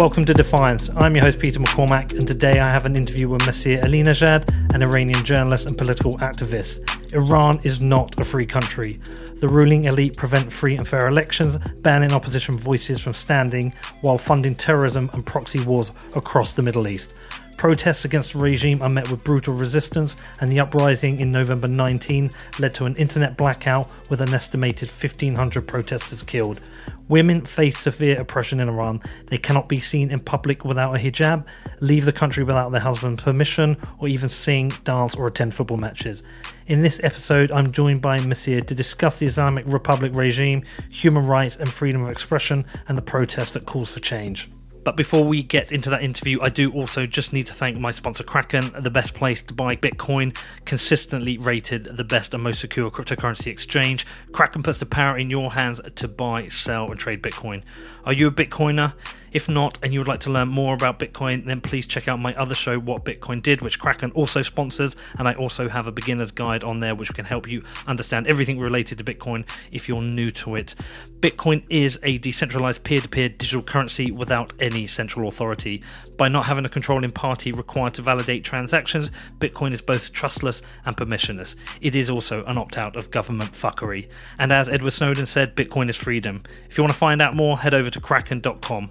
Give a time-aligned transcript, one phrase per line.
[0.00, 0.88] Welcome to Defiance.
[0.96, 4.82] I'm your host, Peter McCormack, and today I have an interview with Masih Alinejad, an
[4.82, 7.12] Iranian journalist and political activist.
[7.12, 8.98] Iran is not a free country.
[9.40, 14.54] The ruling elite prevent free and fair elections, banning opposition voices from standing, while funding
[14.54, 17.12] terrorism and proxy wars across the Middle East.
[17.60, 22.30] Protests against the regime are met with brutal resistance, and the uprising in November 19
[22.58, 26.62] led to an internet blackout with an estimated 1,500 protesters killed.
[27.08, 29.02] Women face severe oppression in Iran.
[29.26, 31.44] They cannot be seen in public without a hijab,
[31.80, 36.22] leave the country without their husband's permission, or even sing, dance, or attend football matches.
[36.66, 41.56] In this episode, I'm joined by Masih to discuss the Islamic Republic regime, human rights
[41.56, 44.50] and freedom of expression, and the protest that calls for change.
[44.82, 47.90] But before we get into that interview, I do also just need to thank my
[47.90, 52.90] sponsor Kraken, the best place to buy Bitcoin, consistently rated the best and most secure
[52.90, 54.06] cryptocurrency exchange.
[54.32, 57.62] Kraken puts the power in your hands to buy, sell, and trade Bitcoin.
[58.04, 58.94] Are you a Bitcoiner?
[59.32, 62.18] If not, and you would like to learn more about Bitcoin, then please check out
[62.18, 64.96] my other show, What Bitcoin Did, which Kraken also sponsors.
[65.18, 68.58] And I also have a beginner's guide on there, which can help you understand everything
[68.58, 70.74] related to Bitcoin if you're new to it.
[71.20, 75.82] Bitcoin is a decentralized peer to peer digital currency without any central authority.
[76.16, 80.96] By not having a controlling party required to validate transactions, Bitcoin is both trustless and
[80.96, 81.56] permissionless.
[81.80, 84.08] It is also an opt out of government fuckery.
[84.38, 86.42] And as Edward Snowden said, Bitcoin is freedom.
[86.68, 88.90] If you want to find out more, head over to kraken.com.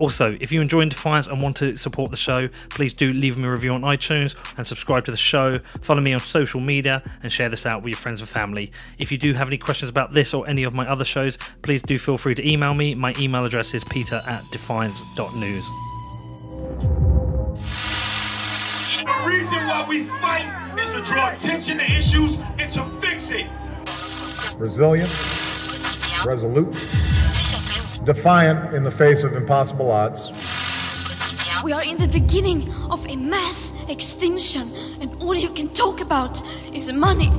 [0.00, 3.44] Also, if you enjoy Defiance and want to support the show, please do leave me
[3.44, 5.60] a review on iTunes and subscribe to the show.
[5.82, 8.72] Follow me on social media and share this out with your friends and family.
[8.98, 11.82] If you do have any questions about this or any of my other shows, please
[11.82, 12.94] do feel free to email me.
[12.94, 15.66] My email address is peter at defiance.news.
[19.04, 23.46] The reason why we fight is to draw attention to issues and to fix it.
[24.56, 25.12] Resilient,
[26.24, 26.74] resolute,
[28.04, 30.32] defiant in the face of impossible odds.
[31.62, 36.40] We are in the beginning of a mass extinction, and all you can talk about
[36.72, 37.30] is money.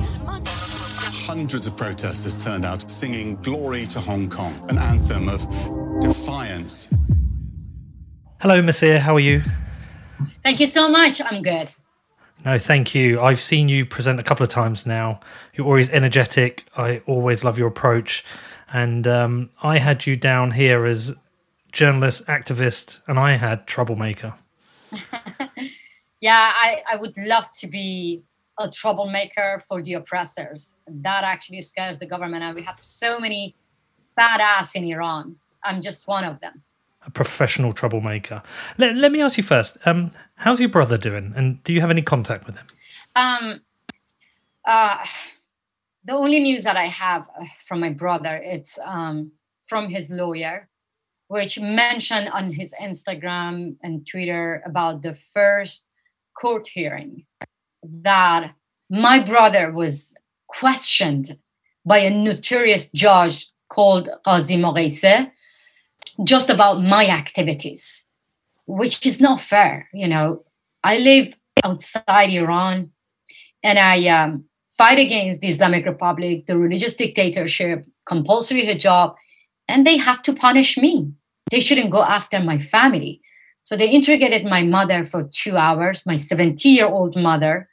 [1.26, 5.40] Hundreds of protesters turned out singing Glory to Hong Kong, an anthem of
[6.00, 6.88] defiance.
[8.40, 8.98] Hello, Masih.
[8.98, 9.42] How are you?
[10.42, 11.20] Thank you so much.
[11.24, 11.70] I'm good.
[12.44, 13.20] No, thank you.
[13.20, 15.20] I've seen you present a couple of times now.
[15.54, 16.64] You're always energetic.
[16.76, 18.24] I always love your approach.
[18.72, 21.14] And um, I had you down here as
[21.72, 24.34] journalist, activist, and I had troublemaker.
[26.20, 28.22] yeah, I, I would love to be
[28.58, 30.74] a troublemaker for the oppressors.
[30.86, 32.42] That actually scares the government.
[32.42, 33.54] And we have so many
[34.18, 35.36] badass in Iran.
[35.64, 36.62] I'm just one of them.
[37.04, 38.42] A professional troublemaker.
[38.78, 41.32] Let, let me ask you first um, how's your brother doing?
[41.36, 42.66] And do you have any contact with him?
[43.16, 43.60] Um,
[44.64, 45.04] uh,
[46.04, 49.30] the only news that I have uh, from my brother it's um,
[49.66, 50.68] from his lawyer,
[51.28, 55.86] which mentioned on his Instagram and Twitter about the first
[56.38, 57.24] court hearing
[57.82, 58.52] that
[58.90, 60.12] my brother was
[60.48, 61.38] questioned
[61.84, 65.30] by a notorious judge called Qazi Moghese
[66.24, 68.04] just about my activities,
[68.66, 69.88] which is not fair.
[69.94, 70.44] You know,
[70.84, 72.90] I live outside Iran
[73.62, 74.44] and I um,
[74.76, 79.14] fight against the Islamic Republic, the religious dictatorship, compulsory hijab,
[79.68, 81.10] and they have to punish me.
[81.50, 83.20] They shouldn't go after my family.
[83.62, 87.68] So they interrogated my mother for two hours, my 70 year old mother,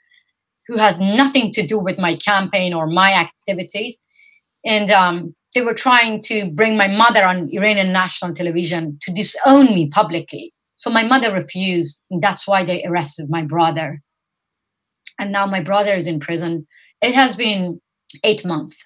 [0.68, 4.00] who has nothing to do with my campaign or my activities.
[4.66, 9.66] And um, they were trying to bring my mother on Iranian national television to disown
[9.66, 10.54] me publicly.
[10.76, 14.02] So my mother refused, and that's why they arrested my brother.
[15.20, 16.68] And now my brother is in prison.
[17.02, 17.80] It has been
[18.24, 18.78] eight months.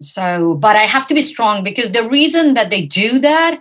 [0.00, 3.58] So, but I have to be strong because the reason that they do that,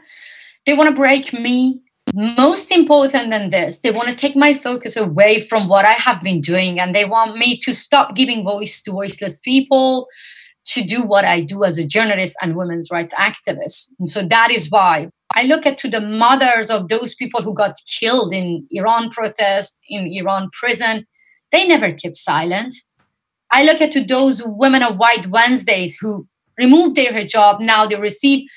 [0.65, 1.81] they want to break me.
[2.13, 6.21] Most important than this, they want to take my focus away from what I have
[6.21, 10.07] been doing and they want me to stop giving voice to voiceless people,
[10.67, 13.91] to do what I do as a journalist and women's rights activist.
[13.99, 17.53] And so that is why I look at to the mothers of those people who
[17.53, 21.05] got killed in Iran protest, in Iran prison.
[21.51, 22.73] They never kept silent.
[23.51, 26.27] I look at to those women of White Wednesdays who
[26.57, 27.61] removed their hijab.
[27.61, 28.47] Now they receive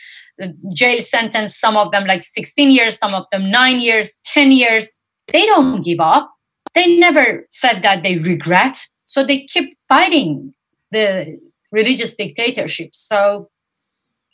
[0.72, 4.88] jail sentence, some of them like 16 years, some of them nine years, 10 years.
[5.28, 6.32] They don't give up.
[6.75, 8.78] They never said that they regret.
[9.04, 10.54] So they keep fighting
[10.90, 11.38] the
[11.72, 12.90] religious dictatorship.
[12.94, 13.50] So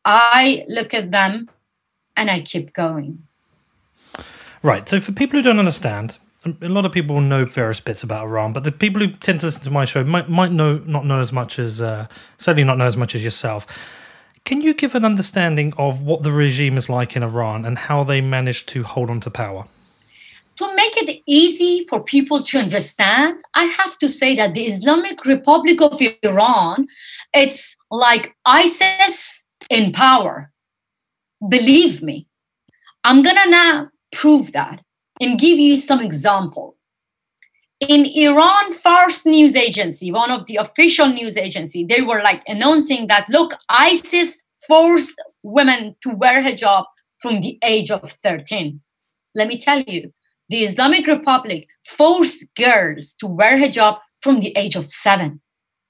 [0.04, 1.48] I look at them
[2.16, 3.22] and I keep going.
[4.62, 4.88] Right.
[4.88, 6.18] So for people who don't understand,
[6.62, 9.46] a lot of people know various bits about Iran, but the people who tend to
[9.46, 12.06] listen to my show might might know not know as much as uh,
[12.38, 13.66] certainly not know as much as yourself.
[14.44, 18.04] Can you give an understanding of what the regime is like in Iran and how
[18.04, 19.66] they managed to hold on to power?
[20.58, 25.24] To make it easy for people to understand, I have to say that the Islamic
[25.26, 26.86] Republic of Iran,
[27.34, 30.50] it's like ISIS in power.
[31.48, 32.26] Believe me.
[33.04, 34.80] I'm to now prove that
[35.20, 36.76] and give you some example.
[37.80, 43.06] In Iran Fars News Agency, one of the official news agency, they were like announcing
[43.08, 46.84] that look, ISIS forced women to wear hijab
[47.18, 48.80] from the age of 13.
[49.34, 50.12] Let me tell you,
[50.48, 55.40] the Islamic Republic forced girls to wear hijab from the age of seven.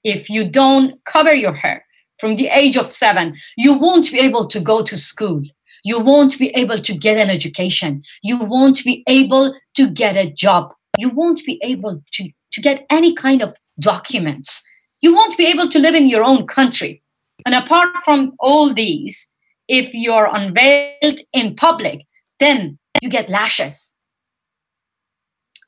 [0.03, 1.85] If you don't cover your hair
[2.19, 5.41] from the age of seven, you won't be able to go to school.
[5.87, 8.03] You won't be able to get an education.
[8.21, 10.73] You won't be able to get a job.
[10.97, 14.61] You won't be able to, to get any kind of documents.
[14.99, 17.01] You won't be able to live in your own country.
[17.45, 19.25] And apart from all these,
[19.69, 22.05] if you're unveiled in public,
[22.41, 23.93] then you get lashes.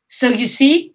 [0.08, 0.94] So you see,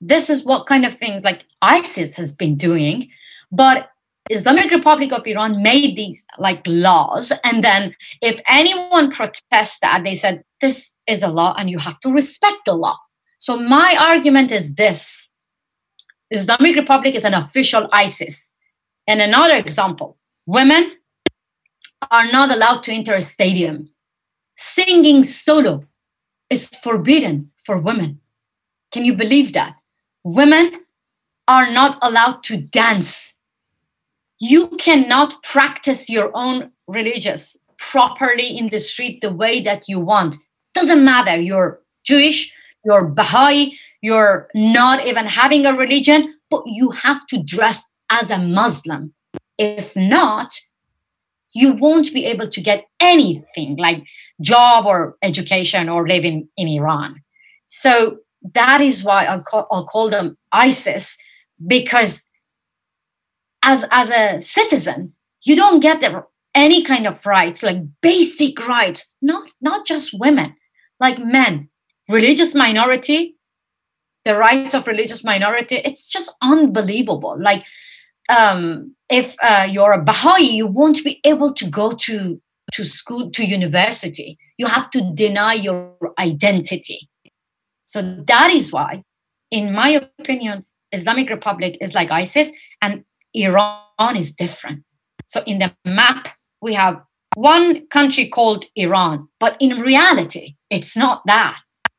[0.00, 3.08] this is what kind of things like ISIS has been doing.
[3.50, 3.89] But
[4.30, 10.14] Islamic Republic of Iran made these like laws, and then if anyone protests that, they
[10.14, 12.96] said this is a law and you have to respect the law.
[13.38, 15.30] So my argument is this:
[16.30, 18.50] Islamic Republic is an official ISIS.
[19.08, 20.16] And another example:
[20.46, 20.92] women
[22.12, 23.88] are not allowed to enter a stadium.
[24.56, 25.84] Singing solo
[26.50, 28.20] is forbidden for women.
[28.92, 29.74] Can you believe that?
[30.22, 30.84] Women
[31.48, 33.29] are not allowed to dance
[34.40, 40.36] you cannot practice your own religious properly in the street the way that you want.
[40.74, 41.40] Doesn't matter.
[41.40, 42.52] You're jewish
[42.84, 48.38] you're baha'i you're not even having a religion but you have to dress as a
[48.38, 49.12] muslim.
[49.58, 50.58] If not
[51.52, 54.04] you won't be able to get anything like
[54.40, 57.16] job or education or living in iran.
[57.66, 58.18] So
[58.54, 61.16] that is why i call, I'll call them isis
[61.66, 62.22] because
[63.62, 65.12] as as a citizen
[65.42, 66.24] you don't get the,
[66.54, 70.54] any kind of rights like basic rights not not just women
[70.98, 71.68] like men.
[72.08, 73.36] Religious minority
[74.24, 77.36] the rights of religious minority it's just unbelievable.
[77.40, 77.64] Like
[78.28, 82.40] um, if uh, you're a baha'i you won't be able to go to
[82.72, 84.38] to school to university.
[84.58, 87.08] You have to deny your identity.
[87.84, 89.02] So that is why
[89.50, 92.50] in my opinion islamic republic is like isis
[92.82, 93.04] and
[93.34, 94.82] Iran is different.
[95.26, 96.28] So in the map,
[96.60, 97.00] we have
[97.36, 101.58] one country called Iran, but in reality, it's not that.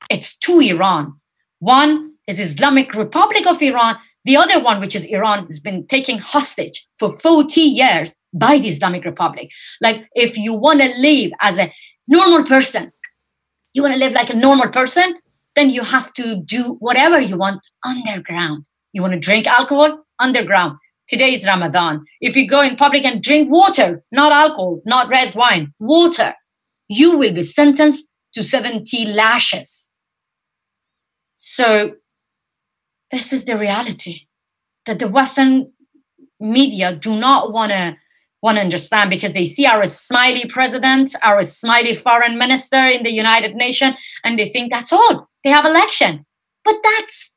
[0.09, 1.13] It's two Iran.
[1.59, 3.95] One is Islamic Republic of Iran.
[4.25, 8.69] The other one, which is Iran, has been taken hostage for 40 years by the
[8.69, 9.49] Islamic Republic.
[9.79, 11.71] Like if you want to live as a
[12.07, 12.91] normal person,
[13.73, 15.15] you want to live like a normal person,
[15.55, 18.67] then you have to do whatever you want underground.
[18.93, 20.77] You want to drink alcohol underground.
[21.11, 22.05] Today is Ramadan.
[22.21, 26.33] If you go in public and drink water, not alcohol, not red wine, water,
[26.87, 29.89] you will be sentenced to 70 lashes.
[31.35, 31.95] So,
[33.11, 34.21] this is the reality
[34.85, 35.73] that the Western
[36.39, 37.97] media do not want to
[38.41, 43.11] want to understand because they see our smiley president, our smiley foreign minister in the
[43.11, 45.29] United Nations, and they think that's all.
[45.43, 46.25] They have election.
[46.63, 47.35] But that's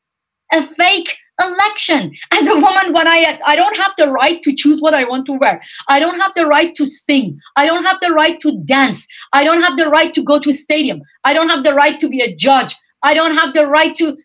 [0.53, 2.13] a fake election.
[2.31, 5.27] As a woman when i i don't have the right to choose what i want
[5.27, 5.63] to wear.
[5.89, 7.39] I don't have the right to sing.
[7.57, 9.07] I don't have the right to dance.
[9.33, 11.03] I don't have the right to go to stadium.
[11.25, 12.75] I don't have the right to be a judge.
[13.03, 14.17] I don't have the right to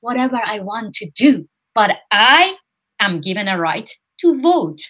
[0.00, 1.48] whatever i want to do.
[1.74, 2.56] But i
[3.00, 4.80] am given a right to vote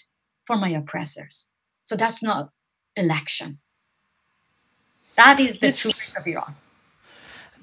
[0.47, 1.49] for my oppressors.
[1.85, 2.51] So that's not
[2.97, 3.59] election.
[5.17, 6.55] That is the truth of iran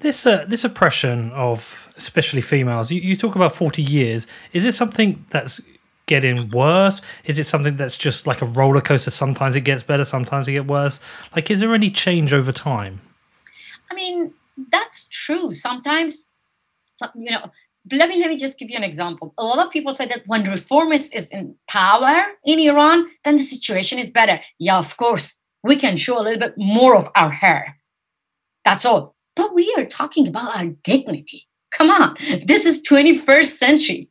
[0.00, 4.26] this uh, this oppression of especially females, you, you talk about forty years.
[4.52, 5.60] Is it something that's
[6.06, 7.02] getting worse?
[7.24, 9.10] Is it something that's just like a roller coaster?
[9.10, 11.00] Sometimes it gets better, sometimes it gets worse.
[11.34, 13.00] Like, is there any change over time?
[13.90, 14.32] I mean,
[14.70, 15.52] that's true.
[15.52, 16.22] Sometimes,
[17.16, 17.50] you know,
[17.92, 19.34] let me let me just give you an example.
[19.38, 23.42] A lot of people say that when reformist is in power in Iran, then the
[23.42, 24.40] situation is better.
[24.58, 27.76] Yeah, of course, we can show a little bit more of our hair.
[28.64, 29.15] That's all.
[29.36, 31.46] But we are talking about our dignity.
[31.72, 32.16] Come on,
[32.46, 34.10] this is 21st century.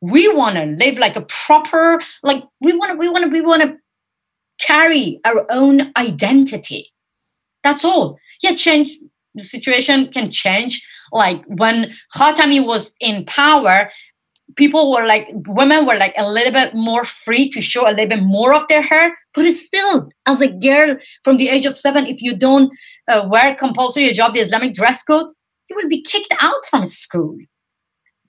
[0.00, 3.40] We want to live like a proper, like we want to, we want to, we
[3.40, 3.76] want to
[4.60, 6.88] carry our own identity.
[7.62, 8.18] That's all.
[8.42, 8.98] Yeah, change
[9.36, 10.84] the situation can change.
[11.12, 13.90] Like when Khatami was in power,
[14.54, 18.08] people were like women were like a little bit more free to show a little
[18.08, 21.76] bit more of their hair but it's still as a girl from the age of
[21.76, 22.72] seven if you don't
[23.08, 25.26] uh, wear compulsory hijab the islamic dress code
[25.68, 27.36] you will be kicked out from school.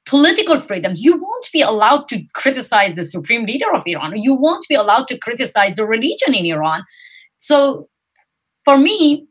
[0.06, 4.16] Political freedoms you won't be allowed to criticize the supreme leader of iran.
[4.16, 6.84] You won't be allowed to criticize the religion in iran.
[7.40, 7.90] So
[8.64, 9.26] for me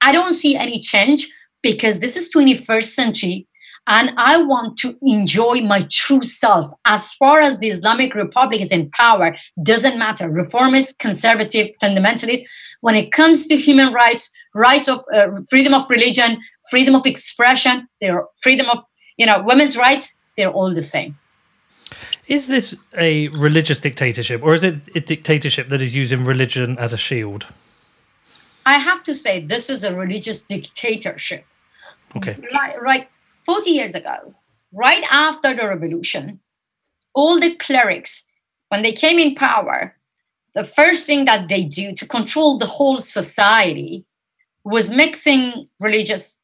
[0.00, 1.28] i don't see any change
[1.62, 3.46] because this is 21st century
[3.86, 6.72] and I want to enjoy my true self.
[6.84, 10.28] As far as the Islamic Republic is in power, doesn't matter.
[10.28, 12.42] Reformist, conservative, fundamentalist.
[12.82, 16.38] When it comes to human rights, rights of uh, freedom of religion,
[16.70, 18.84] freedom of expression, their freedom of
[19.16, 21.16] you know women's rights, they're all the same.
[22.26, 26.92] Is this a religious dictatorship, or is it a dictatorship that is using religion as
[26.92, 27.46] a shield?
[28.66, 31.46] I have to say, this is a religious dictatorship.
[32.14, 32.36] Okay.
[32.52, 33.08] Right, right
[33.48, 34.34] 40 years ago,
[34.72, 36.38] right after the revolution,
[37.14, 38.22] all the clerics,
[38.68, 39.96] when they came in power,
[40.54, 44.04] the first thing that they do to control the whole society
[44.64, 46.38] was mixing religious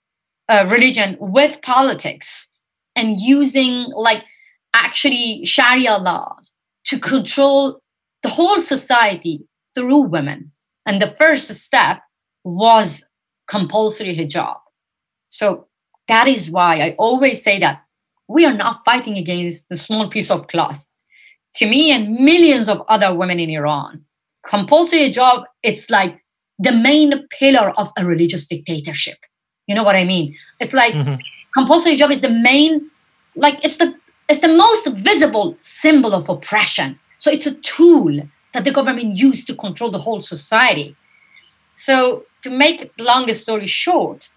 [0.48, 2.48] uh, religion with politics
[2.96, 4.24] and using like
[4.72, 6.52] actually sharia laws
[6.84, 7.82] to control
[8.22, 10.50] the whole society through women.
[10.86, 12.00] And the first step
[12.44, 13.04] was
[13.46, 14.56] compulsory hijab.
[15.28, 15.66] So
[16.08, 17.82] that is why I always say that
[18.28, 20.82] we are not fighting against the small piece of cloth.
[21.56, 24.04] To me and millions of other women in Iran,
[24.44, 26.22] compulsory hijab, it's like
[26.58, 29.18] the main pillar of a religious dictatorship.
[29.66, 30.36] You know what I mean?
[30.60, 31.20] It's like mm-hmm.
[31.54, 32.90] compulsory hijab is the main,
[33.36, 33.94] like it's the
[34.28, 36.98] it's the most visible symbol of oppression.
[37.18, 40.96] So it's a tool that the government used to control the whole society.
[41.74, 44.30] So to make the longest story short,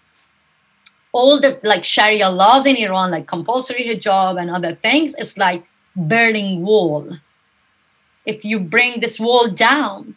[1.12, 5.64] all the like Sharia laws in Iran, like compulsory hijab and other things, it's like
[5.96, 7.16] Berlin Wall.
[8.26, 10.14] If you bring this wall down,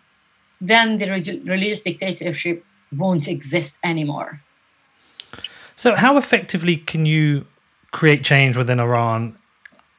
[0.60, 1.10] then the
[1.46, 2.64] religious dictatorship
[2.96, 4.42] won't exist anymore.
[5.76, 7.46] So, how effectively can you
[7.92, 9.36] create change within Iran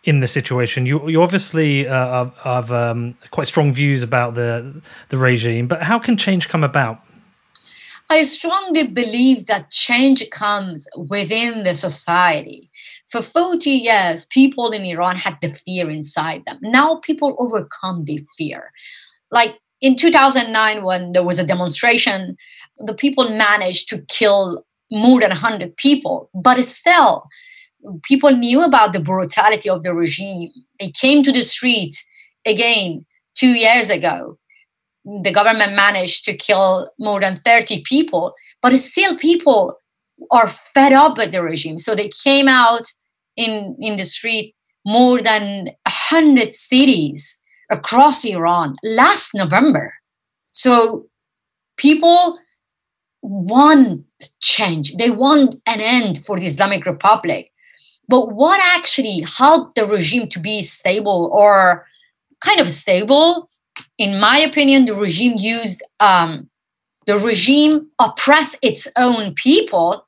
[0.04, 0.86] in this situation?
[0.86, 5.82] You, you obviously uh, have, have um, quite strong views about the the regime, but
[5.82, 7.00] how can change come about?
[8.10, 12.70] I strongly believe that change comes within the society.
[13.10, 16.58] For 40 years, people in Iran had the fear inside them.
[16.62, 18.70] Now people overcome the fear.
[19.30, 22.36] Like in 2009, when there was a demonstration,
[22.78, 27.26] the people managed to kill more than 100 people, but still,
[28.04, 30.50] people knew about the brutality of the regime.
[30.78, 31.96] They came to the street
[32.44, 33.04] again
[33.34, 34.38] two years ago
[35.04, 39.76] the government managed to kill more than 30 people, but still people
[40.30, 41.78] are fed up with the regime.
[41.78, 42.92] So they came out
[43.36, 44.54] in, in the street
[44.86, 47.38] more than 100 cities
[47.70, 49.94] across Iran last November.
[50.52, 51.06] So
[51.76, 52.38] people
[53.22, 54.04] want
[54.40, 57.50] change, they want an end for the Islamic Republic.
[58.08, 61.86] But what actually helped the regime to be stable or
[62.40, 63.48] kind of stable
[64.02, 66.50] in my opinion, the regime used um,
[67.06, 70.04] the regime oppressed its own people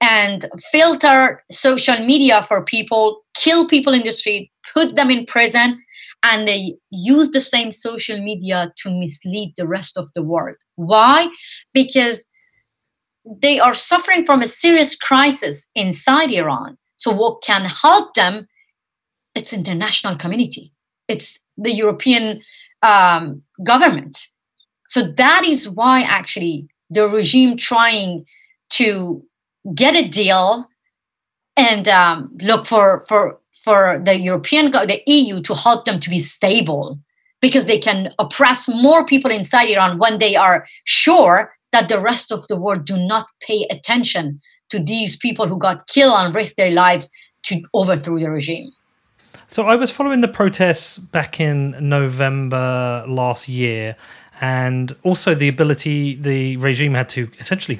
[0.00, 5.78] and filter social media for people, kill people in the street, put them in prison,
[6.22, 10.56] and they use the same social media to mislead the rest of the world.
[10.76, 11.28] Why?
[11.74, 12.26] Because
[13.42, 16.78] they are suffering from a serious crisis inside Iran.
[16.96, 18.46] So what can help them?
[19.34, 20.72] It's international community.
[21.06, 22.40] It's the European
[22.86, 24.28] um, government.
[24.88, 28.24] So that is why actually the regime trying
[28.70, 29.22] to
[29.74, 30.68] get a deal
[31.56, 36.20] and um, look for for for the European the EU to help them to be
[36.20, 36.98] stable
[37.40, 42.30] because they can oppress more people inside Iran when they are sure that the rest
[42.30, 44.40] of the world do not pay attention
[44.70, 47.10] to these people who got killed and risked their lives
[47.42, 48.68] to overthrow the regime.
[49.48, 53.94] So I was following the protests back in November last year,
[54.40, 57.78] and also the ability the regime had to essentially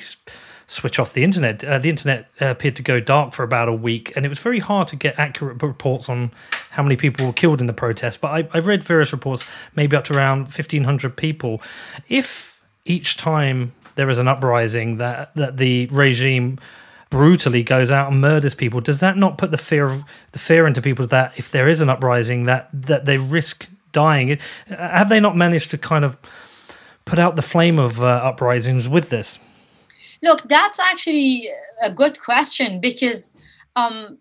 [0.67, 1.65] switch off the internet.
[1.65, 4.61] Uh, the internet appeared to go dark for about a week, and it was very
[4.61, 6.31] hard to get accurate reports on
[6.71, 8.21] how many people were killed in the protest.
[8.21, 9.45] But I, I've read various reports,
[9.75, 11.61] maybe up to around 1,500 people.
[12.09, 16.61] If each time there is an uprising that, that the regime
[17.17, 20.67] brutally goes out and murders people, does that not put the fear of the fear
[20.67, 24.39] into people that if there is an uprising that that they risk dying?
[24.69, 26.19] Have they not managed to kind of
[27.07, 29.39] put out the flame of uh, uprisings with this?
[30.23, 31.49] Look, that's actually
[31.81, 33.29] a good question because
[33.77, 34.19] um,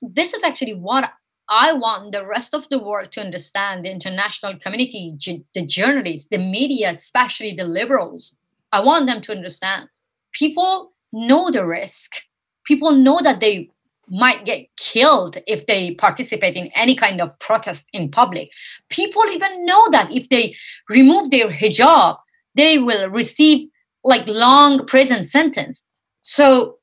[0.00, 1.12] this is actually what
[1.48, 5.16] I want the rest of the world to understand the international community,
[5.54, 8.34] the journalists, the media, especially the liberals.
[8.72, 9.88] I want them to understand
[10.32, 12.16] people know the risk.
[12.64, 13.70] People know that they
[14.08, 18.50] might get killed if they participate in any kind of protest in public.
[18.88, 20.54] People even know that if they
[20.88, 22.18] remove their hijab,
[22.54, 23.68] they will receive
[24.04, 25.82] like long prison sentence.
[26.22, 26.78] So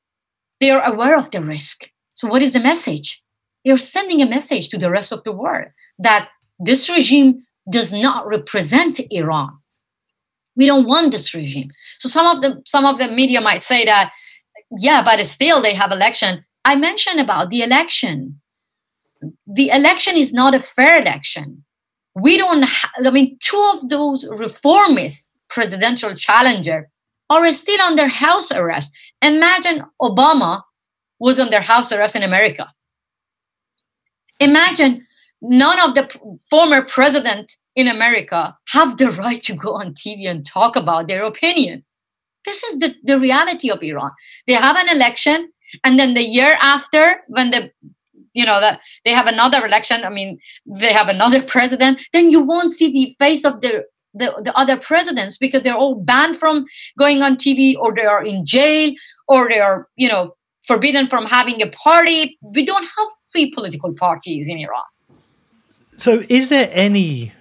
[0.60, 1.90] they are aware of the risk.
[2.14, 3.22] So what is the message?
[3.64, 5.68] They're sending a message to the rest of the world
[5.98, 9.56] that this regime does not represent Iran.
[10.56, 11.70] We don't want this regime.
[11.98, 14.12] So some of the some of the media might say that,
[14.78, 16.44] yeah, but still they have election.
[16.64, 18.40] I mentioned about the election.
[19.46, 21.64] The election is not a fair election.
[22.14, 22.62] We don't.
[22.62, 26.88] Ha- I mean, two of those reformist presidential challenger
[27.28, 28.92] are still under house arrest.
[29.22, 30.62] Imagine Obama
[31.18, 32.72] was under house arrest in America.
[34.40, 35.06] Imagine
[35.42, 40.46] none of the former president in America have the right to go on TV and
[40.46, 41.84] talk about their opinion.
[42.44, 44.10] This is the, the reality of Iran.
[44.46, 45.48] They have an election,
[45.84, 47.70] and then the year after, when the
[48.32, 52.40] you know that they have another election, I mean, they have another president, then you
[52.40, 56.66] won't see the face of the the, the other presidents because they're all banned from
[56.98, 58.92] going on TV or they are in jail
[59.28, 60.34] or they are, you know,
[60.66, 62.36] forbidden from having a party.
[62.42, 64.82] We don't have free political parties in Iran.
[65.96, 67.32] So, is there any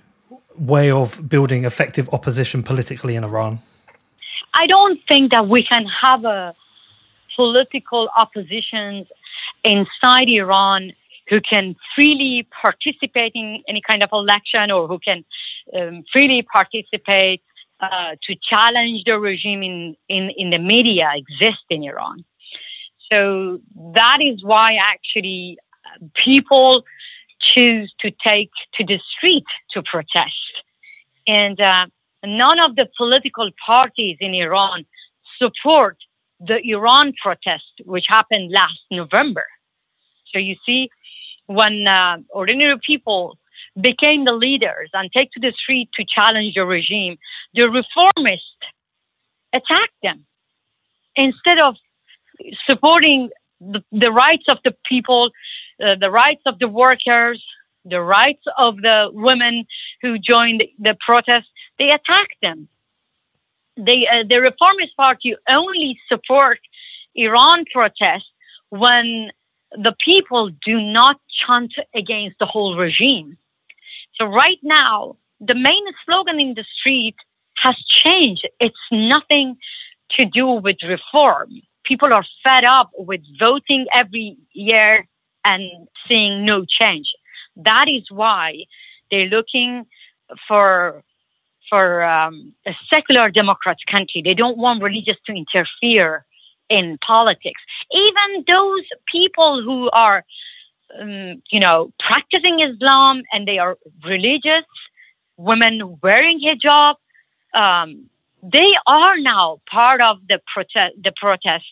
[0.57, 3.59] way of building effective opposition politically in Iran?
[4.53, 6.53] I don't think that we can have a
[7.35, 9.05] political opposition
[9.63, 10.93] inside Iran
[11.29, 15.23] who can freely participate in any kind of election or who can
[15.77, 17.41] um, freely participate
[17.79, 22.25] uh, to challenge the regime in, in, in the media exist in Iran.
[23.11, 23.59] So
[23.93, 26.83] that is why actually uh, people
[27.39, 30.33] choose to take to the street to protest.
[31.25, 31.85] And uh,
[32.23, 34.85] none of the political parties in Iran
[35.37, 35.97] support
[36.39, 39.45] the Iran protest, which happened last November.
[40.31, 40.89] So you see,
[41.47, 43.37] when uh, ordinary people
[43.79, 47.17] became the leaders and take to the street to challenge the regime,
[47.53, 48.39] the reformists
[49.53, 50.25] attacked them
[51.15, 51.75] instead of
[52.65, 53.29] supporting
[53.59, 55.31] the, the rights of the people,
[55.83, 57.43] uh, the rights of the workers,
[57.85, 59.65] the rights of the women
[60.01, 61.47] who joined the protest.
[61.79, 62.67] They attack them.
[63.77, 66.59] They, uh, the Reformist Party only support
[67.15, 68.29] Iran protests
[68.69, 69.31] when
[69.71, 73.37] the people do not chant against the whole regime.
[74.15, 77.15] So right now, the main slogan in the street
[77.63, 78.47] has changed.
[78.59, 79.57] It's nothing
[80.17, 81.49] to do with reform.
[81.85, 85.07] People are fed up with voting every year
[85.45, 85.63] and
[86.07, 87.07] seeing no change.
[87.55, 88.65] That is why
[89.09, 89.85] they're looking
[90.47, 91.03] for
[91.69, 94.21] for um, a secular democrat country.
[94.23, 96.25] They don't want religious to interfere
[96.69, 97.61] in politics.
[97.91, 100.23] Even those people who are
[100.99, 104.65] um, you know, practicing Islam and they are religious,
[105.37, 106.95] women wearing hijab,
[107.53, 108.09] um,
[108.41, 111.71] they are now part of the protest, the protest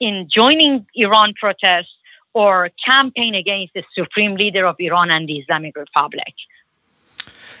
[0.00, 1.92] in joining Iran protests
[2.34, 6.34] or campaign against the supreme leader of Iran and the Islamic Republic.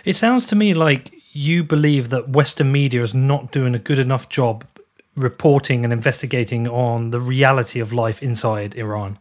[0.04, 3.98] It sounds to me like you believe that Western media is not doing a good
[3.98, 4.64] enough job
[5.16, 9.18] reporting and investigating on the reality of life inside Iran.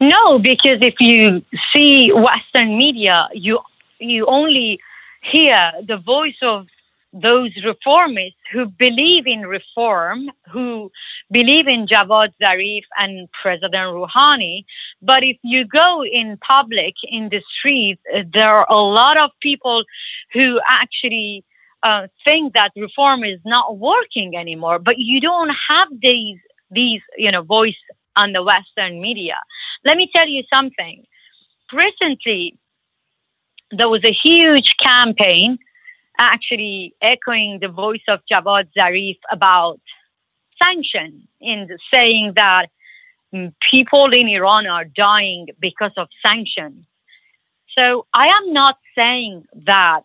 [0.00, 1.42] No, because if you
[1.74, 3.60] see Western media, you
[3.98, 4.80] you only
[5.22, 6.66] hear the voice of
[7.12, 10.90] those reformists who believe in reform, who
[11.30, 14.64] believe in Javad Zarif and President Rouhani.
[15.02, 18.00] But if you go in public, in the streets,
[18.32, 19.84] there are a lot of people
[20.32, 21.44] who actually
[21.82, 24.78] uh, think that reform is not working anymore.
[24.78, 26.38] But you don't have these
[26.70, 27.76] these you know voice
[28.16, 29.36] on the Western media.
[29.84, 31.04] Let me tell you something.
[31.72, 32.58] Recently,
[33.70, 35.58] there was a huge campaign
[36.18, 39.80] actually echoing the voice of Javad Zarif about
[40.62, 42.66] sanctions in saying that
[43.34, 46.84] mm, people in Iran are dying because of sanctions.
[47.78, 50.02] So I am not saying that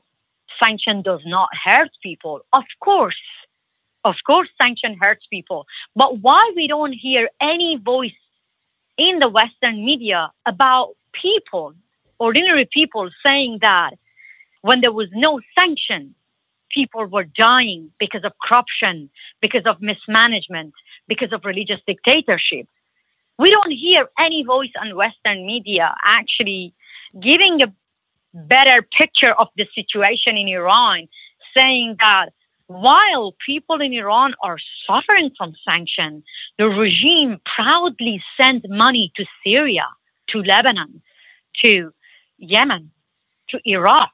[0.61, 2.41] sanction does not hurt people.
[2.53, 3.15] Of course,
[4.05, 5.65] of course, sanction hurts people.
[5.95, 8.11] But why we don't hear any voice
[8.97, 11.73] in the Western media about people,
[12.19, 13.91] ordinary people, saying that
[14.67, 16.13] when there was no sanction,
[16.69, 19.10] people were dying because of corruption,
[19.41, 20.73] because of mismanagement,
[21.08, 22.67] because of religious dictatorship.
[23.39, 26.73] We don't hear any voice on Western media actually
[27.21, 27.73] giving a
[28.34, 31.08] better picture of the situation in Iran,
[31.58, 32.32] saying that
[32.67, 36.25] while people in Iran are suffering from sanctions,
[36.58, 39.88] the regime proudly sends money to Syria,
[40.32, 41.01] to Lebanon,
[41.63, 41.93] to
[42.38, 42.91] Yemen,
[43.51, 44.12] to Iraq.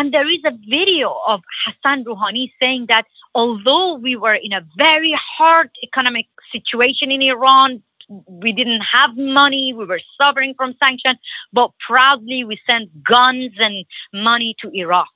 [0.00, 4.62] And there is a video of Hassan Rouhani saying that although we were in a
[4.78, 7.82] very hard economic situation in Iran,
[8.26, 11.18] we didn't have money, we were suffering from sanctions,
[11.52, 13.84] but proudly we sent guns and
[14.14, 15.12] money to Iraq.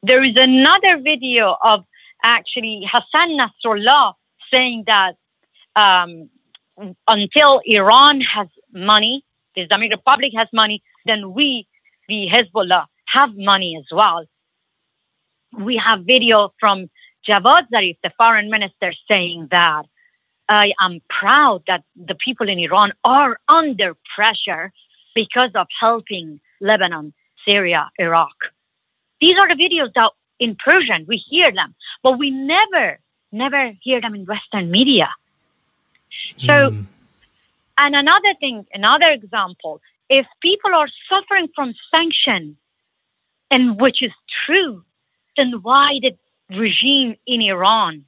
[0.00, 1.84] There is another video of
[2.22, 4.12] actually Hassan Nasrallah
[4.54, 5.14] saying that
[5.74, 6.30] um,
[7.08, 9.24] until Iran has money,
[9.56, 11.66] the Islamic Republic has money, then we,
[12.08, 14.24] the Hezbollah, have money as well.
[15.58, 16.90] We have video from
[17.28, 19.84] Javad Zarif, the foreign minister, saying that
[20.48, 24.72] I am proud that the people in Iran are under pressure
[25.14, 27.12] because of helping Lebanon,
[27.44, 28.36] Syria, Iraq.
[29.20, 32.98] These are the videos that in Persian we hear them, but we never,
[33.32, 35.08] never hear them in Western media.
[36.40, 36.86] So, mm.
[37.78, 42.56] and another thing, another example, if people are suffering from sanction,
[43.50, 44.12] and which is
[44.44, 44.84] true,
[45.36, 46.12] then why the
[46.56, 48.04] regime in Iran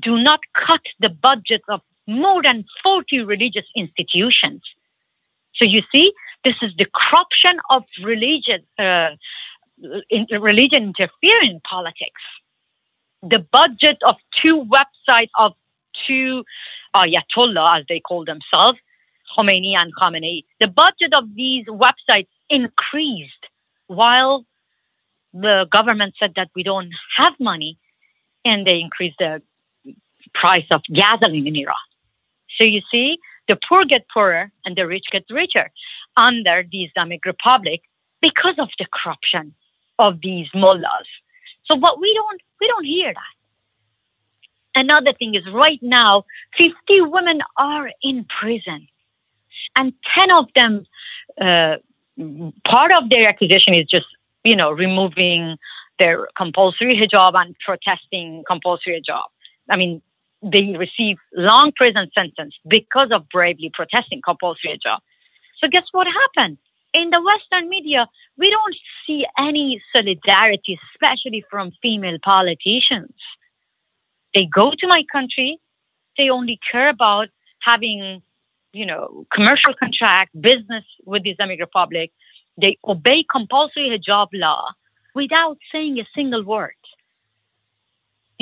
[0.00, 4.62] do not cut the budget of more than 40 religious institutions.
[5.54, 6.12] So you see,
[6.44, 9.10] this is the corruption of religion, uh,
[10.10, 12.22] in, religion interfering in politics.
[13.22, 15.52] The budget of two websites of
[16.06, 16.44] two
[16.96, 18.78] Ayatollah, as they call themselves,
[19.36, 23.46] Khomeini and Khamenei, the budget of these websites increased
[23.86, 24.44] while
[25.32, 27.78] the government said that we don't have money
[28.44, 29.42] and they increased the
[30.34, 31.74] price of gasoline in Iran.
[32.58, 33.18] So you see,
[33.48, 35.70] the poor get poorer and the rich get richer
[36.16, 37.80] under the Islamic Republic
[38.20, 39.54] because of the corruption
[39.98, 41.08] of these mullahs.
[41.64, 43.34] So what we don't we don't hear that.
[44.74, 46.24] Another thing is right now,
[46.58, 48.88] 50 women are in prison,
[49.76, 50.86] and 10 of them,
[51.38, 51.76] uh,
[52.66, 54.06] part of their accusation is just
[54.44, 55.56] you know removing
[55.98, 59.24] their compulsory hijab and protesting compulsory hijab.
[59.70, 60.02] I mean,
[60.42, 64.98] they receive long prison sentence because of bravely protesting compulsory hijab.
[65.58, 66.58] So guess what happened?
[66.94, 68.76] In the Western media, we don't
[69.06, 73.14] see any solidarity, especially from female politicians.
[74.34, 75.58] They go to my country,
[76.18, 77.28] they only care about
[77.60, 78.22] having,
[78.72, 82.10] you know, commercial contract, business with the Islamic Republic.
[82.56, 84.70] They obey compulsory hijab law
[85.14, 86.74] without saying a single word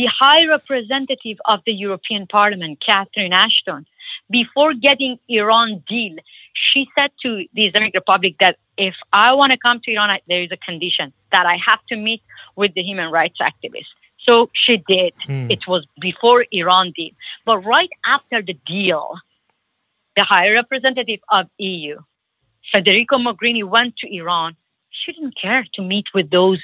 [0.00, 3.86] the High Representative of the European Parliament, Catherine Ashton,
[4.30, 6.16] before getting Iran deal,
[6.54, 10.42] she said to the Islamic Republic that if I want to come to Iran, there
[10.42, 12.22] is a condition that I have to meet
[12.56, 13.92] with the human rights activists.
[14.26, 15.12] So she did.
[15.26, 15.50] Hmm.
[15.50, 17.12] It was before Iran deal.
[17.44, 19.16] But right after the deal,
[20.16, 21.98] the High Representative of EU,
[22.74, 24.56] Federica Mogherini, went to Iran.
[24.90, 26.60] She didn't care to meet with those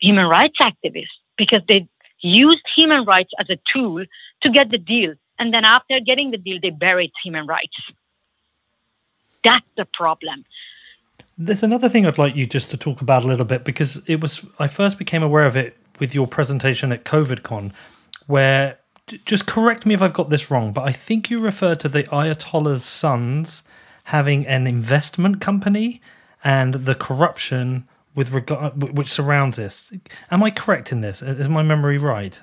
[0.00, 1.88] human rights activists because they
[2.20, 4.04] used human rights as a tool
[4.42, 5.14] to get the deal.
[5.38, 7.76] And then after getting the deal, they buried human rights.
[9.44, 10.44] That's the problem.
[11.38, 14.20] There's another thing I'd like you just to talk about a little bit because it
[14.20, 17.72] was I first became aware of it with your presentation at COVIDCon,
[18.26, 18.78] where
[19.24, 22.04] just correct me if I've got this wrong, but I think you referred to the
[22.04, 23.62] Ayatollah's sons
[24.06, 26.00] having an investment company
[26.44, 29.92] and the corruption with regard which surrounds this.
[30.30, 31.22] Am I correct in this?
[31.22, 32.40] Is my memory right?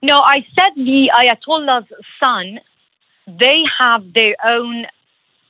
[0.00, 1.90] No, I said the Ayatollah's
[2.22, 2.60] son.
[3.26, 4.86] They have their own,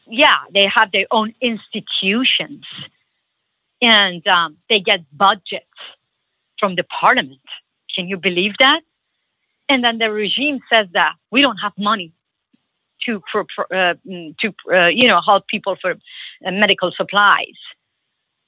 [0.06, 2.64] yeah, they have their own institutions,
[3.82, 5.78] and um, they get budgets
[6.58, 7.46] from the parliament.
[7.94, 8.80] Can you believe that?
[9.68, 12.14] And then the regime says that we don't have money
[13.04, 13.20] to
[13.74, 13.94] uh,
[14.40, 17.58] to uh, you know help people for uh, medical supplies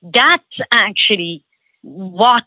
[0.02, 1.44] that's actually
[1.82, 2.44] what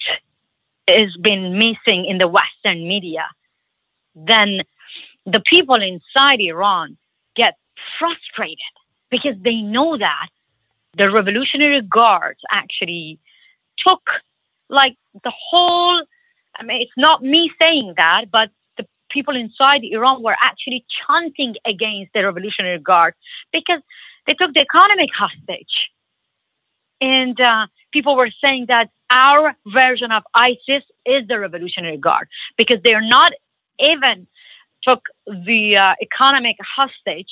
[0.87, 3.25] has been missing in the Western media.
[4.15, 4.61] Then
[5.25, 6.97] the people inside Iran
[7.35, 7.55] get
[7.99, 8.57] frustrated
[9.09, 10.29] because they know that
[10.97, 13.19] the Revolutionary Guards actually
[13.85, 14.01] took
[14.69, 16.03] like the whole
[16.57, 18.49] I mean it's not me saying that, but
[19.11, 23.13] people inside Iran were actually chanting against the Revolutionary Guard
[23.51, 23.81] because
[24.27, 25.89] they took the economic hostage.
[26.99, 32.77] And uh, people were saying that our version of ISIS is the Revolutionary Guard because
[32.83, 33.31] they are not
[33.79, 34.27] even
[34.83, 37.29] took the uh, economic hostage.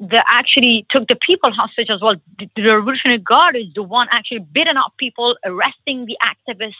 [0.00, 2.16] They actually took the people hostage as well.
[2.38, 6.74] The, the Revolutionary Guard is the one actually beating up people, arresting the activists,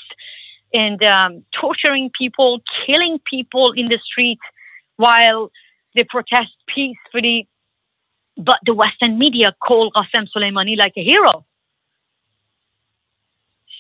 [0.73, 4.39] and um, torturing people, killing people in the street
[4.97, 5.51] while
[5.95, 7.49] they protest peacefully.
[8.37, 11.45] But the Western media call Qasem Soleimani like a hero.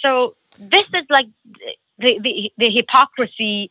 [0.02, 1.26] So this is like
[1.98, 3.70] the, the, the hypocrisy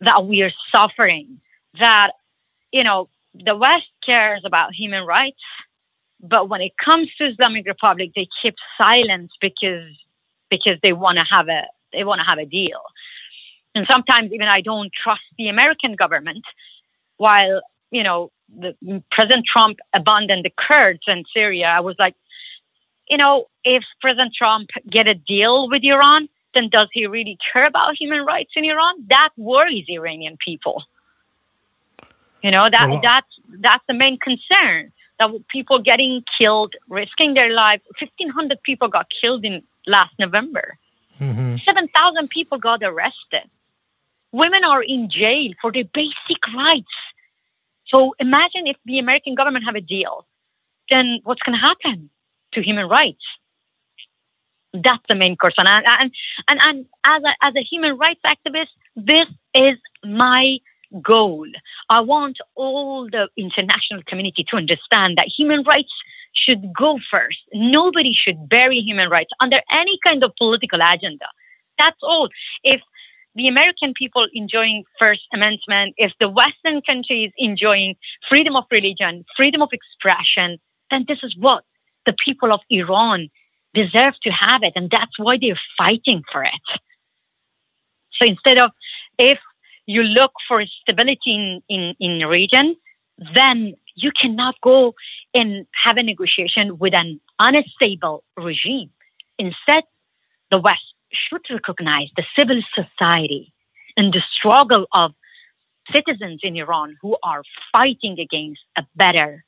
[0.00, 1.40] that we are suffering.
[1.78, 2.12] That
[2.70, 5.40] you know the West cares about human rights,
[6.20, 9.90] but when it comes to Islamic Republic, they keep silence because
[10.50, 12.82] because they want to have a they want to have a deal.
[13.74, 16.44] And sometimes even I don't trust the American government,
[17.16, 21.66] while you know the President Trump abandoned the Kurds in Syria.
[21.66, 22.14] I was like,
[23.08, 27.66] you know, if President Trump get a deal with Iran, then does he really care
[27.66, 28.94] about human rights in Iran?
[29.08, 30.84] That worries Iranian people.
[32.42, 34.92] You know that well, that's that's the main concern.
[35.18, 37.82] That people getting killed, risking their lives.
[37.98, 40.76] Fifteen hundred people got killed in last November.
[41.22, 41.56] Mm-hmm.
[41.64, 43.46] Seven thousand people got arrested.
[44.32, 46.96] Women are in jail for their basic rights.
[47.86, 50.26] So imagine if the American government have a deal,
[50.90, 52.10] then what's going to happen
[52.54, 53.24] to human rights?
[54.72, 55.66] That's the main concern.
[55.66, 56.10] And, and,
[56.48, 60.56] and, and as, a, as a human rights activist, this is my
[61.02, 61.46] goal.
[61.90, 65.92] I want all the international community to understand that human rights
[66.34, 67.38] should go first.
[67.52, 71.26] Nobody should bury human rights under any kind of political agenda.
[71.78, 72.28] That's all.
[72.62, 72.80] If
[73.34, 77.96] the American people enjoying First Amendment, if the Western countries enjoying
[78.28, 80.58] freedom of religion, freedom of expression,
[80.90, 81.64] then this is what
[82.04, 83.28] the people of Iran
[83.74, 84.72] deserve to have it.
[84.76, 86.80] And that's why they're fighting for it.
[88.20, 88.70] So instead of
[89.18, 89.38] if
[89.86, 92.76] you look for stability in, in, in region,
[93.34, 94.94] then you cannot go
[95.34, 98.90] and have a negotiation with an unstable regime.
[99.38, 99.84] Instead,
[100.50, 100.80] the West
[101.12, 103.52] should recognize the civil society
[103.96, 105.12] and the struggle of
[105.94, 109.44] citizens in Iran who are fighting against a better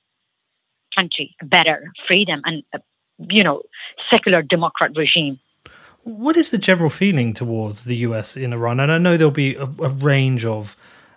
[0.95, 2.81] country, a better freedom, and a,
[3.19, 3.63] you know
[4.11, 5.39] secular democrat regime.
[6.03, 8.81] What is the general feeling towards the US in Iran?
[8.81, 10.77] And I know there'll be a, a range of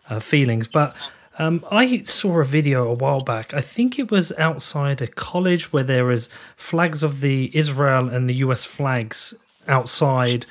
[0.10, 0.96] uh, feelings, but
[1.38, 3.54] um, I saw a video a while back.
[3.54, 8.30] I think it was outside a college where there is flags of the Israel and
[8.30, 9.34] the US flags
[9.68, 10.46] outside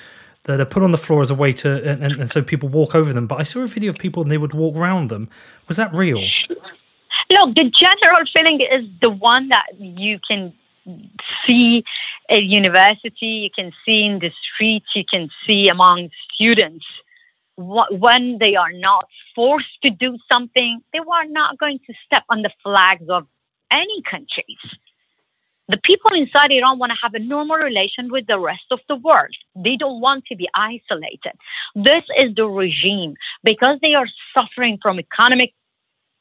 [0.44, 2.68] that are put on the floor as a way to, and, and, and so people
[2.68, 3.26] walk over them.
[3.26, 5.28] But I saw a video of people and they would walk around them.
[5.66, 6.20] Was that real?
[6.48, 10.54] Look, the general feeling is the one that you can
[11.44, 11.82] see
[12.30, 16.84] at university, you can see in the streets, you can see among students.
[17.56, 22.42] When they are not forced to do something, they are not going to step on
[22.42, 23.26] the flags of
[23.70, 24.58] any countries.
[25.68, 28.94] The people inside Iran want to have a normal relation with the rest of the
[28.94, 29.34] world.
[29.56, 31.32] They don't want to be isolated.
[31.74, 35.54] This is the regime because they are suffering from economic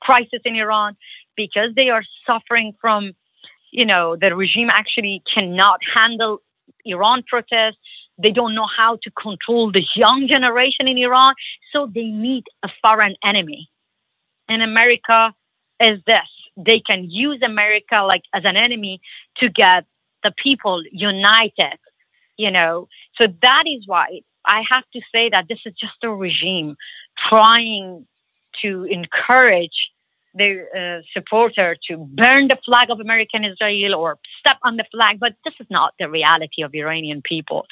[0.01, 0.95] crisis in Iran,
[1.35, 3.13] because they are suffering from
[3.75, 6.41] you know, the regime actually cannot handle
[6.85, 7.77] Iran protests.
[8.17, 11.33] They don't know how to control the young generation in Iran.
[11.73, 13.69] So they need a foreign enemy.
[14.47, 15.33] And America
[15.79, 16.29] is this.
[16.57, 19.01] They can use America like as an enemy
[19.37, 19.85] to get
[20.23, 21.77] the people united,
[22.37, 22.87] you know.
[23.17, 26.75] So that is why I have to say that this is just a regime
[27.29, 28.07] trying
[28.61, 29.91] to encourage
[30.33, 35.17] their uh, supporter to burn the flag of American Israel or step on the flag,
[35.19, 37.65] but this is not the reality of Iranian people.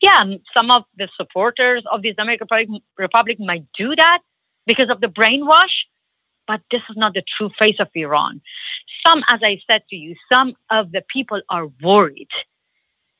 [0.00, 0.24] Yeah,
[0.56, 4.20] some of the supporters of the Islamic Republic, Republic might do that
[4.66, 5.86] because of the brainwash,
[6.46, 8.42] but this is not the true face of Iran.
[9.06, 12.28] Some, as I said to you, some of the people are worried.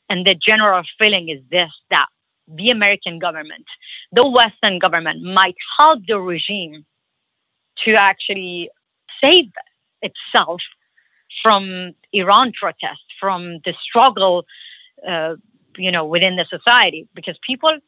[0.09, 2.07] And the general feeling is this that
[2.47, 3.65] the American government,
[4.13, 6.85] the Western government might help the regime
[7.85, 8.69] to actually
[9.23, 9.51] save
[10.03, 10.61] itself
[11.43, 14.45] from Iran protests, from the struggle,
[15.09, 15.35] uh,
[15.77, 17.09] you know, within the society.
[17.15, 17.79] Because people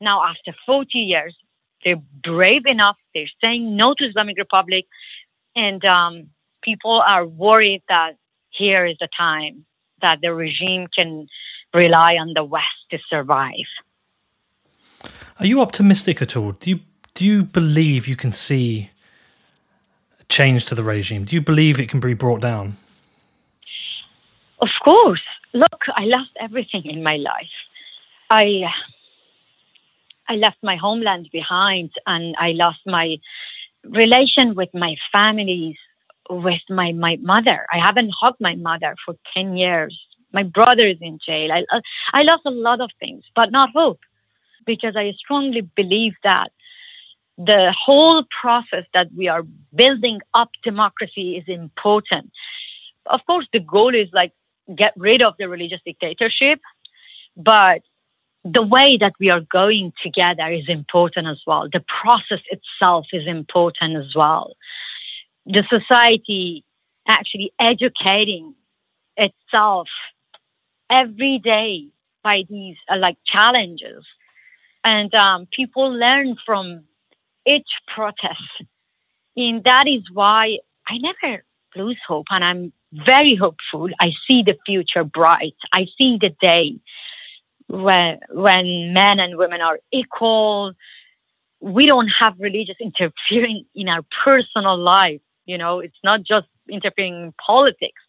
[0.00, 1.36] now, after 40 years,
[1.84, 2.96] they're brave enough.
[3.14, 4.86] They're saying no to Islamic Republic,
[5.54, 6.28] and um,
[6.62, 8.12] people are worried that
[8.50, 9.66] here is the time
[10.00, 11.26] that the regime can
[11.72, 13.70] rely on the West to survive.
[15.40, 16.52] Are you optimistic at all?
[16.52, 16.80] Do you
[17.14, 18.90] do you believe you can see
[20.28, 21.24] change to the regime?
[21.24, 22.76] Do you believe it can be brought down?
[24.64, 25.26] Of course.
[25.52, 27.56] Look, I lost everything in my life.
[28.30, 28.46] I
[30.26, 33.18] I left my homeland behind and I lost my
[33.84, 35.76] relation with my families
[36.30, 37.66] with my, my mother.
[37.70, 39.94] I haven't hugged my mother for 10 years.
[40.32, 41.52] My brother is in jail.
[41.52, 41.64] I,
[42.14, 44.00] I lost a lot of things, but not hope,
[44.64, 46.50] because I strongly believe that
[47.36, 49.42] the whole process that we are
[49.74, 52.32] building up democracy is important.
[53.04, 54.32] Of course, the goal is like
[54.74, 56.60] get rid of the religious dictatorship,
[57.36, 57.82] but
[58.44, 61.68] the way that we are going together is important as well.
[61.72, 64.54] The process itself is important as well.
[65.46, 66.64] The society
[67.08, 68.54] actually educating
[69.16, 69.88] itself
[70.90, 71.88] every day
[72.22, 74.04] by these uh, like challenges,
[74.82, 76.84] and um, people learn from
[77.46, 78.62] each protest,
[79.36, 81.44] and that is why I never
[81.76, 82.72] lose hope, and I'm
[83.06, 83.88] very hopeful.
[84.00, 85.56] I see the future bright.
[85.72, 86.78] I see the day
[87.68, 90.72] when when men and women are equal.
[91.60, 95.20] We don't have religious interfering in our personal life.
[95.46, 98.00] You know, it's not just interfering in politics.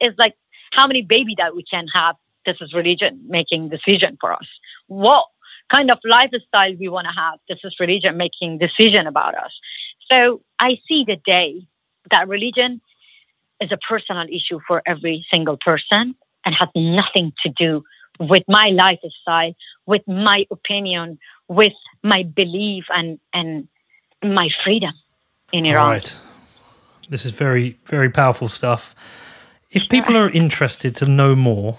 [0.00, 0.34] It's like
[0.72, 2.16] how many baby that we can have.
[2.46, 4.46] This is religion making decision for us.
[4.86, 5.26] What
[5.70, 7.38] kind of lifestyle we want to have.
[7.48, 9.52] This is religion making decision about us.
[10.10, 11.66] So I see the day
[12.10, 12.80] that religion
[13.60, 17.84] is a personal issue for every single person and has nothing to do
[18.18, 19.54] with my lifestyle,
[19.86, 21.18] with my opinion,
[21.48, 23.68] with my belief and and
[24.22, 24.92] my freedom
[25.52, 25.92] in Iran.
[25.92, 26.18] Right.
[27.08, 28.94] This is very very powerful stuff.
[29.70, 31.78] If people are interested to know more,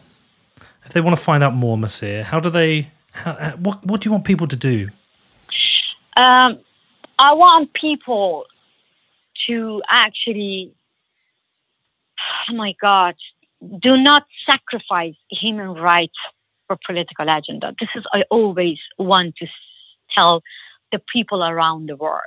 [0.85, 2.89] if they want to find out more, Masih, how do they?
[3.11, 4.89] How, what what do you want people to do?
[6.17, 6.59] Um,
[7.19, 8.45] I want people
[9.47, 10.73] to actually,
[12.49, 13.15] oh my God,
[13.81, 16.17] do not sacrifice human rights
[16.67, 17.73] for political agenda.
[17.79, 19.47] This is I always want to
[20.15, 20.41] tell
[20.91, 22.21] the people around the world.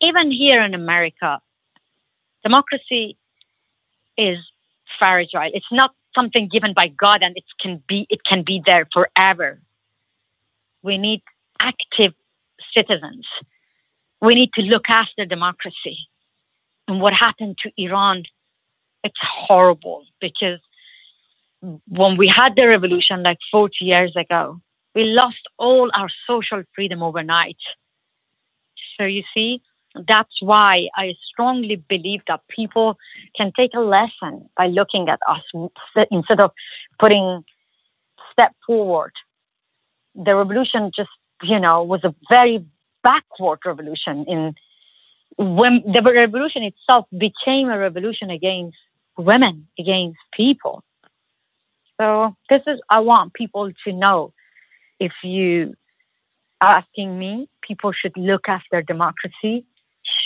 [0.00, 1.40] Even here in America,
[2.42, 3.16] democracy
[4.16, 4.38] is
[4.98, 5.50] fragile.
[5.52, 9.60] It's not something given by God and it can be it can be there forever.
[10.82, 11.22] We need
[11.60, 12.14] active
[12.74, 13.26] citizens.
[14.20, 16.08] We need to look after democracy.
[16.88, 18.24] And what happened to Iran
[19.06, 20.60] it's horrible because
[21.88, 24.60] when we had the revolution like 40 years ago,
[24.94, 27.58] we lost all our social freedom overnight.
[28.96, 29.62] So you see,
[30.08, 32.96] that's why I strongly believe that people
[33.36, 35.42] can take a lesson by looking at us
[36.10, 36.50] instead of
[36.98, 37.44] putting
[38.32, 39.12] step forward.
[40.14, 41.10] The revolution just,
[41.42, 42.64] you know, was a very
[43.02, 44.54] backward revolution in
[45.38, 48.78] when the revolution itself became a revolution against
[49.16, 50.82] women, against people.
[52.00, 54.32] So this is I want people to know
[55.00, 55.74] if you
[56.60, 59.64] are asking me, people should look after democracy,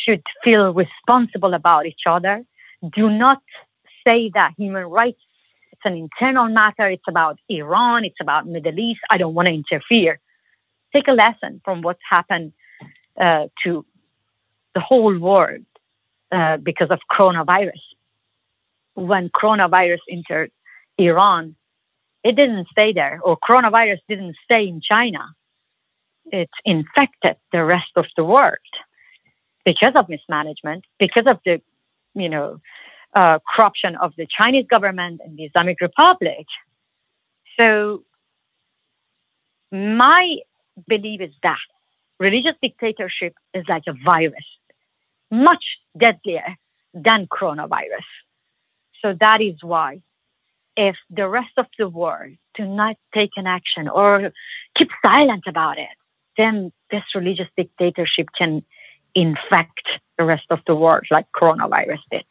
[0.05, 2.45] should feel responsible about each other.
[2.95, 3.43] Do not
[4.05, 5.21] say that human rights
[5.73, 9.01] it's an internal matter, it's about Iran, it's about Middle East.
[9.09, 10.21] I don't want to interfere.
[10.93, 12.53] Take a lesson from what's happened
[13.19, 13.87] uh, to
[14.75, 15.65] the whole world
[16.33, 17.81] uh, because of coronavirus
[19.01, 20.51] when coronavirus entered
[20.99, 21.57] Iran,
[22.23, 25.35] it didn't stay there, or coronavirus didn't stay in China.
[26.27, 28.59] It infected the rest of the world
[29.65, 31.63] because of mismanagement, because of the,
[32.15, 32.61] you know,
[33.15, 36.47] uh, corruption of the Chinese government and the Islamic Republic.
[37.59, 38.05] So,
[39.73, 40.37] my
[40.87, 41.59] belief is that
[42.19, 44.45] religious dictatorship is like a virus,
[45.31, 45.65] much
[45.99, 46.57] deadlier
[46.93, 48.09] than coronavirus.
[49.03, 50.03] So that is why
[50.77, 54.33] if the rest of the world do not take an action or
[54.77, 55.89] keep silent about it,
[56.37, 58.63] then this religious dictatorship can
[59.15, 62.25] infect the rest of the world like coronavirus did.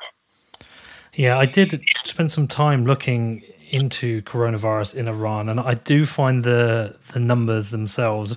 [1.14, 6.44] Yeah, I did spend some time looking into coronavirus in Iran, and I do find
[6.44, 8.36] the the numbers themselves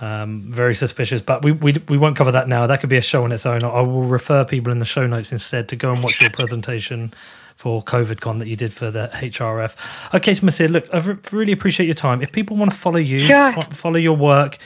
[0.00, 1.22] um, very suspicious.
[1.22, 2.66] But we, we we won't cover that now.
[2.66, 3.64] That could be a show on its own.
[3.64, 7.14] I will refer people in the show notes instead to go and watch your presentation
[7.58, 9.74] for COVIDCon that you did for the HRF.
[10.14, 10.98] Okay, so Masih, look, I
[11.36, 12.22] really appreciate your time.
[12.22, 13.52] If people want to follow you, sure.
[13.52, 14.58] fo- follow your work,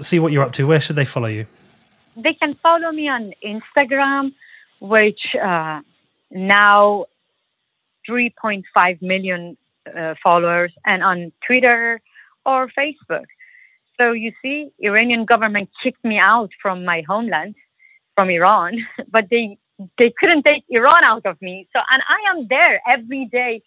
[0.00, 1.46] see what you're up to, where should they follow you?
[2.16, 4.32] They can follow me on Instagram,
[4.80, 5.80] which uh,
[6.32, 7.06] now
[8.10, 9.56] 3.5 million
[9.96, 12.00] uh, followers, and on Twitter
[12.44, 13.26] or Facebook.
[13.96, 17.54] So you see, Iranian government kicked me out from my homeland,
[18.16, 18.78] from Iran,
[19.08, 19.56] but they
[19.98, 21.68] they couldn't take Iran out of me.
[21.72, 23.62] So, and I am there every day.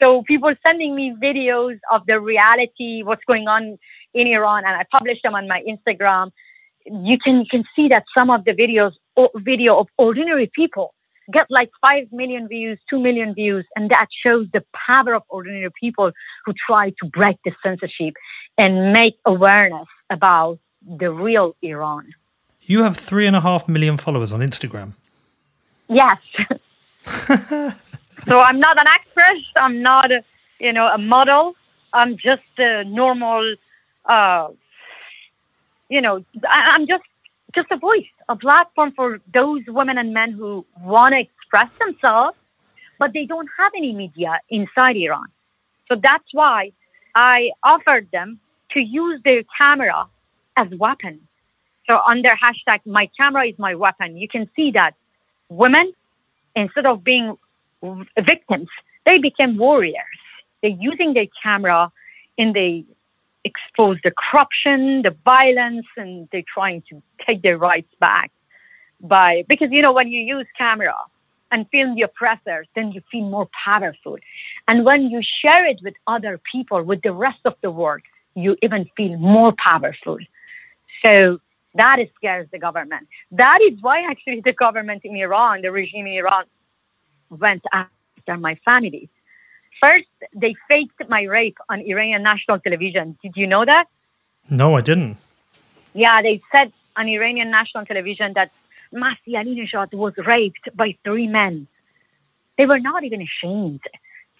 [0.00, 3.78] So people sending me videos of the reality, what's going on
[4.12, 6.30] in Iran, and I publish them on my Instagram.
[6.86, 8.92] You can you can see that some of the videos
[9.36, 10.94] video of ordinary people
[11.32, 13.64] get like 5 million views, 2 million views.
[13.76, 16.12] And that shows the power of ordinary people
[16.44, 18.14] who try to break the censorship
[18.58, 22.12] and make awareness about the real Iran.
[22.62, 24.92] You have three and a half million followers on Instagram.
[25.88, 26.18] Yes.
[27.06, 29.42] so I'm not an actress.
[29.56, 30.24] I'm not, a,
[30.58, 31.54] you know, a model.
[31.92, 33.54] I'm just a normal,
[34.06, 34.48] uh,
[35.88, 37.04] you know, I, I'm just
[37.54, 42.36] just a voice, a platform for those women and men who want to express themselves,
[42.98, 45.26] but they don't have any media inside Iran.
[45.88, 46.72] So that's why
[47.14, 48.40] I offered them
[48.72, 50.06] to use their camera
[50.56, 51.20] as weapon.
[51.86, 54.94] So under hashtag my camera is my weapon, you can see that
[55.48, 55.92] women,
[56.56, 57.36] instead of being
[58.18, 58.68] victims,
[59.06, 60.20] they became warriors.
[60.62, 61.90] They're using their camera
[62.38, 62.84] and they
[63.44, 68.30] expose the corruption, the violence, and they're trying to take their rights back
[69.00, 70.94] by because you know when you use camera
[71.50, 74.16] and film the oppressors, then you feel more powerful.
[74.66, 78.00] And when you share it with other people, with the rest of the world,
[78.34, 80.18] you even feel more powerful.
[81.02, 81.38] So
[81.74, 83.08] that scares the government.
[83.32, 86.44] That is why actually the government in Iran, the regime in Iran,
[87.30, 89.08] went after my family.
[89.82, 93.18] First, they faked my rape on Iranian national television.
[93.22, 93.86] Did you know that?
[94.48, 95.16] No, I didn't.
[95.94, 98.50] Yeah, they said on Iranian national television that
[98.92, 101.66] Masih Alinejad was raped by three men.
[102.56, 103.80] They were not even ashamed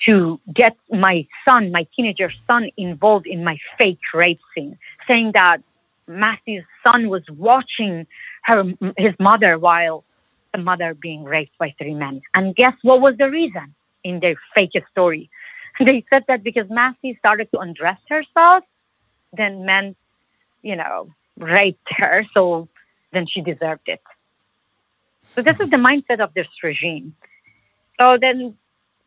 [0.07, 4.79] to get my son, my teenager son, involved in my fake rape scene,
[5.09, 5.59] saying that
[6.09, 8.07] Masih's son was watching
[8.45, 8.65] her,
[8.97, 10.05] his mother while
[10.53, 12.23] the mother being raped by three men.
[12.35, 15.31] And guess what was the reason in their fake story?
[15.81, 18.63] They said that because Masih started to undress herself,
[19.33, 19.97] then men,
[20.63, 22.69] you know, raped her, so
[23.13, 24.01] then she deserved it.
[25.23, 27.17] So this is the mindset of this regime.
[27.99, 28.57] So then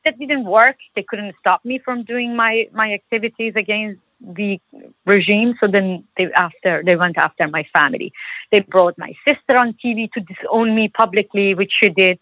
[0.03, 0.75] that didn't work.
[0.95, 4.59] They couldn't stop me from doing my, my activities against the
[5.05, 5.55] regime.
[5.59, 8.11] So then they after they went after my family.
[8.51, 12.19] They brought my sister on TV to disown me publicly, which she did.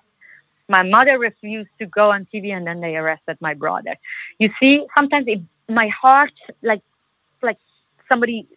[0.68, 3.96] My mother refused to go on TV, and then they arrested my brother.
[4.40, 6.34] You see, sometimes it, my heart,
[6.64, 6.82] like
[7.42, 7.58] like
[8.10, 8.48] somebody,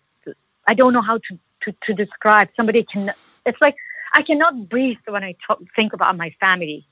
[0.66, 2.48] I don't know how to, to, to describe.
[2.56, 3.12] Somebody can.
[3.44, 3.76] It's like
[4.12, 6.86] I cannot breathe when I talk, think about my family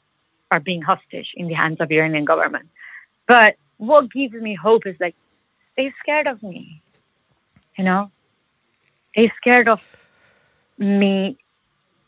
[0.50, 2.68] are being hostage in the hands of Iranian government.
[3.26, 5.16] But what gives me hope is like
[5.76, 6.82] they're scared of me.
[7.76, 8.10] You know,
[9.14, 9.80] they're scared of
[10.78, 11.36] me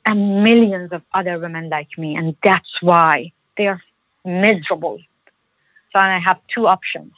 [0.06, 3.82] and millions of other women like me, and that's why they are
[4.24, 4.98] miserable.
[5.92, 7.12] So I have two options: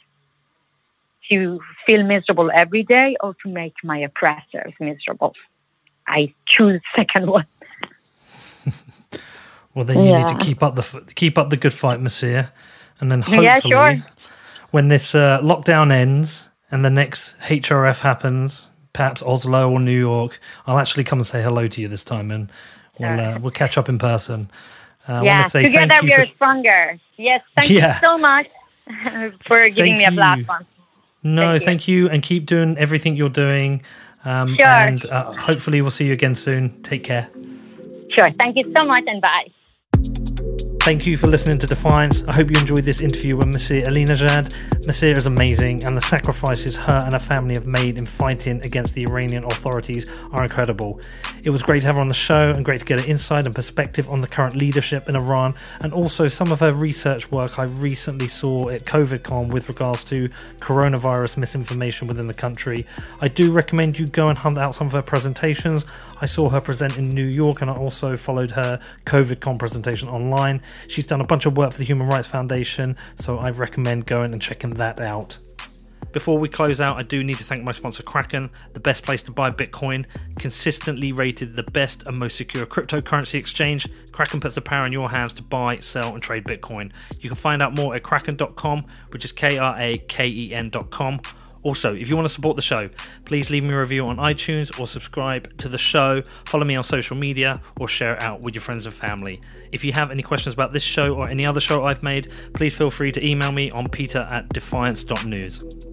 [1.29, 5.33] to feel miserable every day, or to make my oppressors miserable.
[6.07, 7.45] I choose the second one.
[9.73, 10.23] well, then you yeah.
[10.23, 12.49] need to keep up the keep up the good fight, Masih,
[12.99, 13.45] and then hopefully.
[13.45, 14.03] Yeah, sure
[14.71, 20.39] when this uh, lockdown ends and the next HRF happens, perhaps Oslo or New York,
[20.65, 22.51] I'll actually come and say hello to you this time, and
[22.99, 24.49] we'll uh, we'll catch up in person.
[25.07, 26.33] Uh, yeah, together we are for...
[26.35, 26.99] stronger.
[27.17, 27.95] Yes, thank yeah.
[27.95, 28.47] you so much
[29.41, 30.65] for giving thank me a platform.
[31.23, 32.03] No, thank, thank you.
[32.03, 32.09] you.
[32.09, 33.83] and keep doing everything you're doing.
[34.25, 34.65] Um, sure.
[34.65, 36.81] And uh, hopefully, we'll see you again soon.
[36.83, 37.29] Take care.
[38.11, 38.31] Sure.
[38.37, 39.47] Thank you so much, and bye.
[40.83, 42.23] Thank you for listening to Defiance.
[42.27, 44.51] I hope you enjoyed this interview with Masih Alinejad.
[44.87, 48.95] Masih is amazing, and the sacrifices her and her family have made in fighting against
[48.95, 50.99] the Iranian authorities are incredible.
[51.43, 53.45] It was great to have her on the show and great to get an insight
[53.45, 57.59] and perspective on the current leadership in Iran, and also some of her research work
[57.59, 60.29] I recently saw at COVIDCon with regards to
[60.61, 62.87] coronavirus misinformation within the country.
[63.21, 65.85] I do recommend you go and hunt out some of her presentations.
[66.21, 70.59] I saw her present in New York, and I also followed her COVIDCon presentation online.
[70.87, 74.33] She's done a bunch of work for the Human Rights Foundation, so I recommend going
[74.33, 75.39] and checking that out.
[76.11, 79.23] Before we close out, I do need to thank my sponsor Kraken, the best place
[79.23, 80.05] to buy Bitcoin,
[80.37, 83.87] consistently rated the best and most secure cryptocurrency exchange.
[84.11, 86.91] Kraken puts the power in your hands to buy, sell, and trade Bitcoin.
[87.19, 91.21] You can find out more at kraken.com, which is K R A K E N.com
[91.63, 92.89] also, if you want to support the show,
[93.25, 96.83] please leave me a review on iTunes or subscribe to the show, follow me on
[96.83, 99.41] social media, or share it out with your friends and family.
[99.71, 102.75] If you have any questions about this show or any other show I've made, please
[102.75, 105.90] feel free to email me on peter at defiance.news.